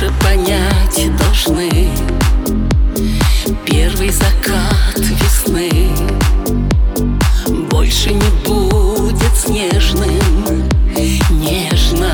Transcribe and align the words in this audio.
лучше 0.00 0.12
понять 0.22 1.10
должны. 1.18 1.88
Первый 3.66 4.10
закат 4.10 4.96
весны. 4.96 5.90
Больше 7.68 8.12
не 8.12 8.30
будет 8.44 9.36
снежным 9.36 10.68
Нежно. 11.30 12.12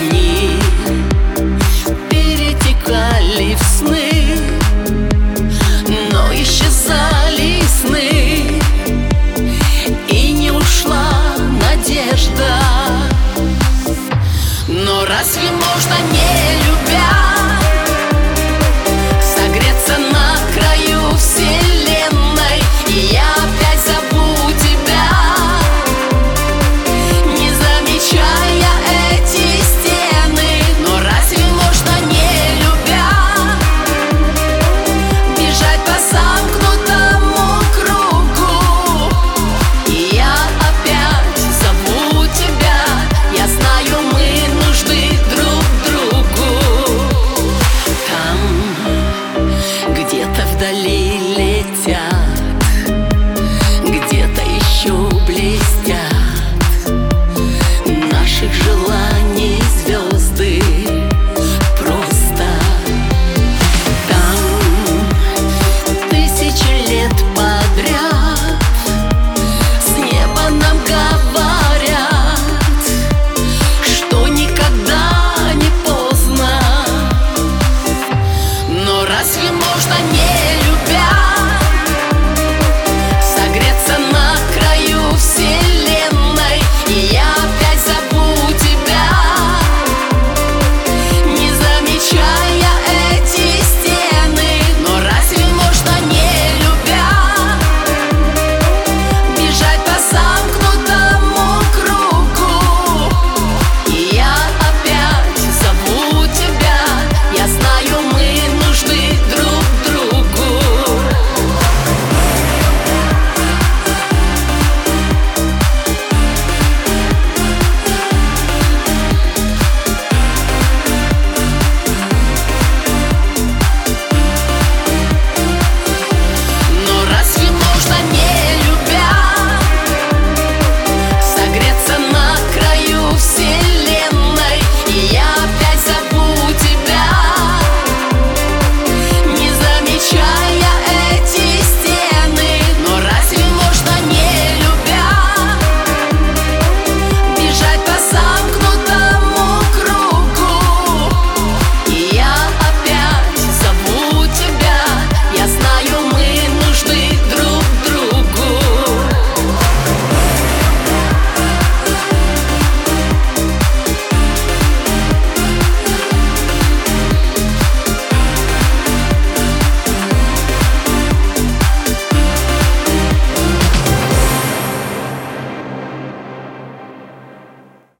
Дни 0.00 0.50
перетекали 2.08 3.56
в 3.56 3.62
сны 3.64 4.38
Но 6.12 6.32
исчезали 6.34 7.60
сны. 7.82 8.60
И 10.08 10.32
не 10.32 10.52
ушла 10.52 11.10
надежда 11.60 12.79
разве 15.10 15.50
можно 15.50 15.96
не 16.12 16.64
любя 16.64 16.89
Разве 79.20 79.52
можно 79.52 79.96
не 80.12 80.39